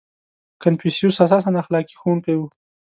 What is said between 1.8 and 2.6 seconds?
ښوونکی و.